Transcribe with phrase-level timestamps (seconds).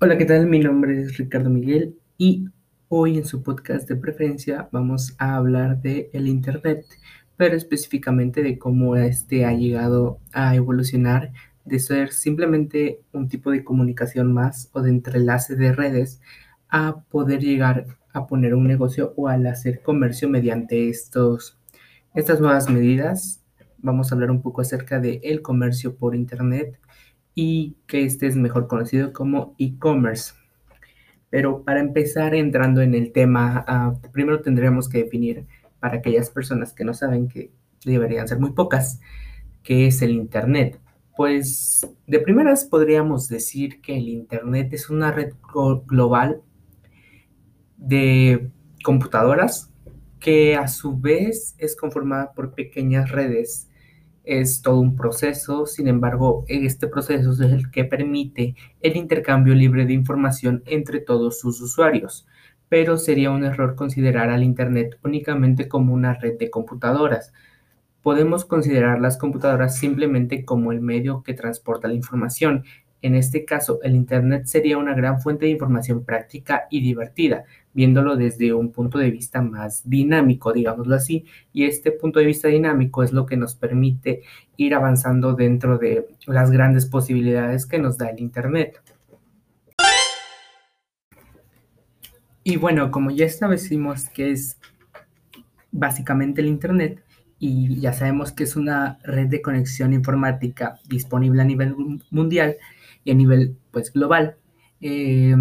[0.00, 0.46] Hola, ¿qué tal?
[0.46, 2.44] Mi nombre es Ricardo Miguel y
[2.86, 6.86] hoy en su podcast de preferencia vamos a hablar de el Internet,
[7.36, 11.32] pero específicamente de cómo este ha llegado a evolucionar
[11.64, 16.20] de ser simplemente un tipo de comunicación más o de entrelace de redes
[16.68, 21.58] a poder llegar a poner un negocio o al hacer comercio mediante estos,
[22.14, 23.42] estas nuevas medidas.
[23.78, 26.78] Vamos a hablar un poco acerca de el comercio por Internet
[27.40, 30.32] y que este es mejor conocido como e-commerce.
[31.30, 35.46] Pero para empezar entrando en el tema, uh, primero tendríamos que definir
[35.78, 37.52] para aquellas personas que no saben que
[37.84, 39.00] deberían ser muy pocas,
[39.62, 40.80] qué es el Internet.
[41.16, 45.32] Pues de primeras podríamos decir que el Internet es una red
[45.86, 46.42] global
[47.76, 48.50] de
[48.82, 49.72] computadoras
[50.18, 53.67] que a su vez es conformada por pequeñas redes
[54.28, 59.86] es todo un proceso, sin embargo, este proceso es el que permite el intercambio libre
[59.86, 62.26] de información entre todos sus usuarios,
[62.68, 67.32] pero sería un error considerar al Internet únicamente como una red de computadoras.
[68.02, 72.64] Podemos considerar las computadoras simplemente como el medio que transporta la información.
[73.00, 78.16] En este caso, el Internet sería una gran fuente de información práctica y divertida, viéndolo
[78.16, 83.04] desde un punto de vista más dinámico, digámoslo así, y este punto de vista dinámico
[83.04, 84.22] es lo que nos permite
[84.56, 88.82] ir avanzando dentro de las grandes posibilidades que nos da el Internet.
[92.42, 94.58] Y bueno, como ya establecimos que es
[95.70, 97.04] básicamente el Internet,
[97.38, 101.76] y ya sabemos que es una red de conexión informática disponible a nivel
[102.10, 102.56] mundial
[103.08, 104.36] y a nivel pues global,
[104.82, 105.34] eh,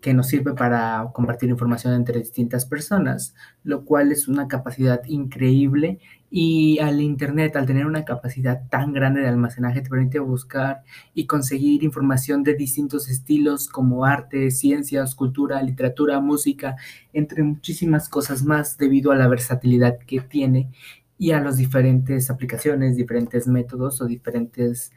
[0.00, 6.00] que nos sirve para compartir información entre distintas personas, lo cual es una capacidad increíble.
[6.30, 11.26] Y al Internet, al tener una capacidad tan grande de almacenaje, te permite buscar y
[11.26, 16.76] conseguir información de distintos estilos como arte, ciencias, cultura, literatura, música,
[17.12, 20.70] entre muchísimas cosas más debido a la versatilidad que tiene
[21.18, 24.90] y a las diferentes aplicaciones, diferentes métodos o diferentes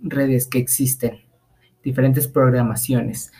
[0.00, 1.20] redes que existen,
[1.82, 3.32] diferentes programaciones.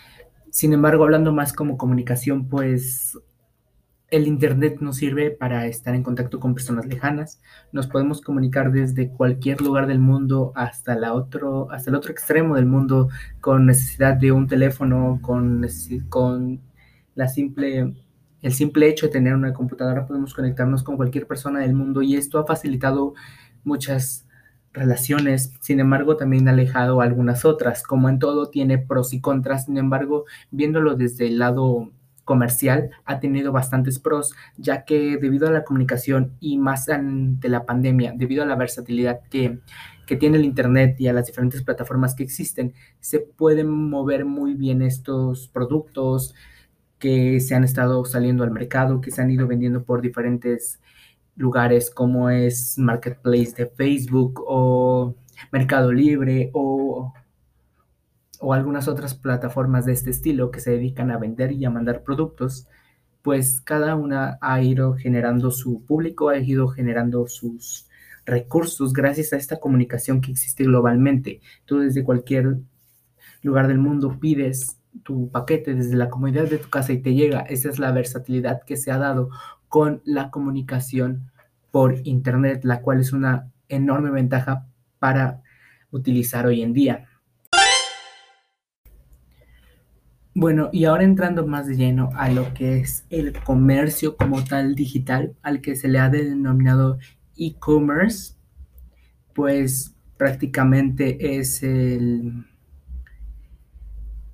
[0.51, 3.19] Sin embargo, hablando más como comunicación, pues
[4.09, 7.41] el Internet nos sirve para estar en contacto con personas lejanas.
[7.73, 12.55] Nos podemos comunicar desde cualquier lugar del mundo hasta, la otro, hasta el otro extremo
[12.55, 13.09] del mundo
[13.41, 15.67] con necesidad de un teléfono, con,
[16.09, 16.61] con
[17.15, 17.95] la simple,
[18.43, 20.07] el simple hecho de tener una computadora.
[20.07, 23.15] Podemos conectarnos con cualquier persona del mundo y esto ha facilitado
[23.65, 24.26] muchas
[24.77, 29.65] relaciones, sin embargo también ha alejado algunas otras, como en todo tiene pros y contras,
[29.65, 31.91] sin embargo, viéndolo desde el lado
[32.25, 37.65] comercial ha tenido bastantes pros, ya que debido a la comunicación y más ante la
[37.65, 39.61] pandemia, debido a la versatilidad que,
[40.07, 44.55] que tiene el Internet y a las diferentes plataformas que existen, se pueden mover muy
[44.55, 46.35] bien estos productos
[46.99, 50.81] que se han estado saliendo al mercado, que se han ido vendiendo por diferentes
[51.37, 55.15] lugares como es Marketplace de Facebook o
[55.53, 57.13] Mercado Libre o,
[58.41, 62.03] o algunas otras plataformas de este estilo que se dedican a vender y a mandar
[62.03, 62.67] productos,
[63.23, 67.89] pues cada una ha ido generando su público, ha ido generando sus
[68.25, 71.41] recursos gracias a esta comunicación que existe globalmente.
[71.65, 72.59] Tú desde cualquier
[73.43, 77.41] lugar del mundo pides tu paquete desde la comodidad de tu casa y te llega.
[77.41, 79.31] Esa es la versatilidad que se ha dado
[79.69, 81.31] con la comunicación
[81.71, 84.67] por Internet, la cual es una enorme ventaja
[84.99, 85.43] para
[85.91, 87.09] utilizar hoy en día.
[90.35, 94.75] Bueno, y ahora entrando más de lleno a lo que es el comercio como tal
[94.75, 96.99] digital, al que se le ha denominado
[97.39, 98.35] e-commerce,
[99.35, 102.45] pues prácticamente es el,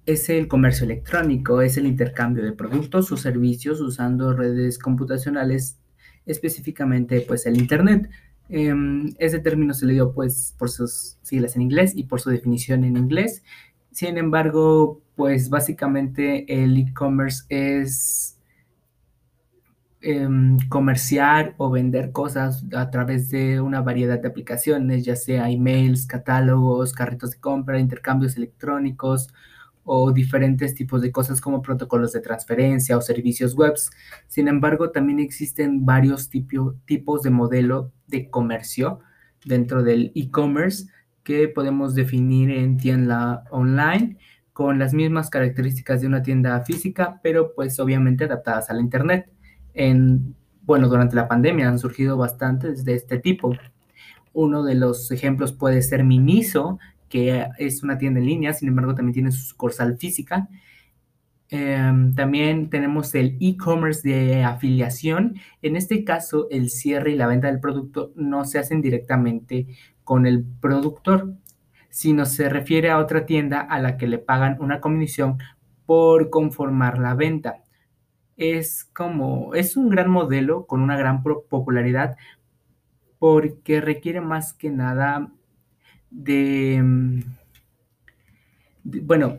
[0.07, 5.79] es el comercio electrónico, es el intercambio de productos o servicios usando redes computacionales,
[6.27, 8.11] específicamente pues el Internet.
[8.49, 12.31] Em, ese término se le dio pues por sus siglas en inglés y por su
[12.31, 13.43] definición en inglés.
[13.93, 18.39] Sin embargo, pues básicamente el e-commerce es
[20.01, 26.07] em, comerciar o vender cosas a través de una variedad de aplicaciones, ya sea emails,
[26.07, 29.29] catálogos, carritos de compra, intercambios electrónicos
[29.85, 33.75] o diferentes tipos de cosas como protocolos de transferencia o servicios web.
[34.29, 39.01] Sin embargo, también existen varios tipos de modelo de comercio
[39.45, 40.87] dentro del e-commerce
[41.25, 44.19] que podemos definir en tienda online
[44.53, 49.31] con las mismas características de una tienda física, pero pues obviamente adaptadas a la internet.
[49.75, 53.57] En, bueno, durante la pandemia han surgido bastantes de este tipo.
[54.35, 56.79] Uno de los ejemplos puede ser Miniso,
[57.13, 60.49] que es una tienda en línea, sin embargo también tiene su sucursal física.
[61.51, 65.35] Em, también tenemos el e-commerce de afiliación.
[65.61, 69.67] En este caso, el cierre y la venta del producto no se hacen directamente
[70.05, 71.35] con el productor,
[71.91, 75.37] sino se refiere a otra tienda a la que le pagan una comisión
[75.85, 77.63] por conformar la venta.
[78.39, 82.17] Es como, es un gran modelo con una gran popularidad
[83.19, 85.31] porque requiere más que nada
[86.13, 86.83] de,
[88.85, 89.39] bueno,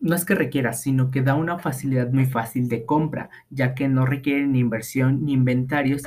[0.00, 3.88] no es que requiera, sino que da una facilidad muy fácil de compra, ya que
[3.88, 6.02] no requieren ni inversión ni inventarios,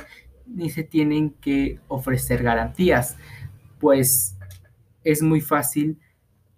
[0.46, 3.16] ni se tienen que ofrecer garantías,
[3.78, 4.36] pues
[5.04, 5.98] es muy fácil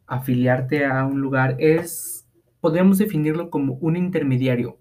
[0.06, 1.56] afiliarte a un lugar.
[1.58, 2.26] Es,
[2.60, 4.78] podemos definirlo como un intermediario,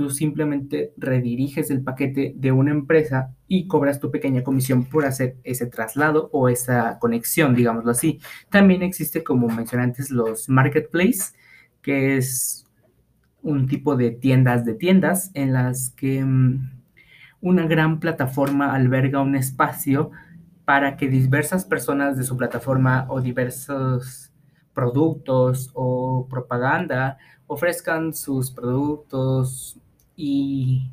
[0.00, 5.36] tú simplemente rediriges el paquete de una empresa y cobras tu pequeña comisión por hacer
[5.44, 8.18] ese traslado o esa conexión, digámoslo así.
[8.48, 11.34] También existe, como mencioné antes, los marketplaces,
[11.82, 12.66] que es
[13.42, 16.80] un tipo de tiendas de tiendas en las que mm,
[17.42, 20.12] una gran plataforma alberga un espacio
[20.64, 24.32] para que diversas personas de su plataforma o diversos
[24.72, 29.78] productos o propaganda ofrezcan sus productos,
[30.22, 30.92] y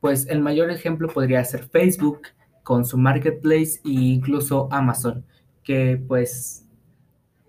[0.00, 2.28] pues el mayor ejemplo podría ser Facebook
[2.62, 5.24] con su marketplace e incluso Amazon,
[5.62, 6.68] que pues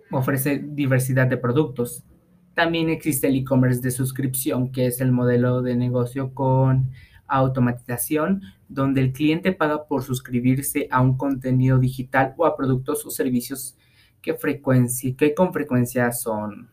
[0.09, 2.05] ofrece diversidad de productos.
[2.53, 6.91] También existe el e-commerce de suscripción, que es el modelo de negocio con
[7.27, 13.09] automatización, donde el cliente paga por suscribirse a un contenido digital o a productos o
[13.09, 13.75] servicios
[14.21, 16.69] que, frecuencia, que con frecuencia son,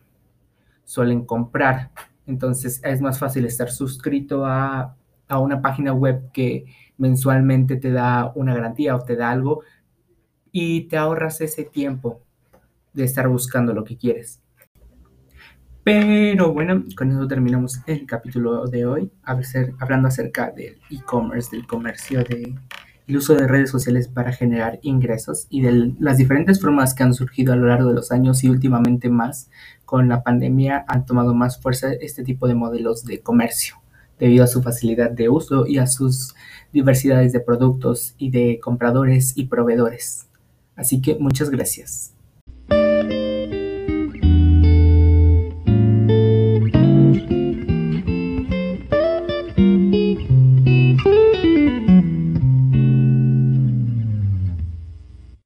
[0.84, 1.90] suelen comprar.
[2.26, 4.96] Entonces es más fácil estar suscrito a,
[5.30, 6.66] una página web que
[6.98, 9.62] mensualmente te da una garantía o te da algo
[10.50, 12.20] y te ahorras ese tiempo
[12.92, 14.42] de estar buscando lo que quieres.
[15.84, 22.22] Pero bueno, con eso terminamos el capítulo de hoy, hablando acerca del e-commerce, del comercio,
[23.12, 27.12] del uso de redes sociales para generar ingresos y de las diferentes formas que han
[27.12, 29.50] surgido a lo largo de los años y últimamente más
[29.84, 33.76] con la pandemia han tomado más fuerza este tipo de modelos de comercio
[34.18, 36.34] debido a su facilidad de uso y a sus
[36.72, 40.26] diversidades de productos y de compradores y proveedores.
[40.74, 42.14] Así que muchas gracias.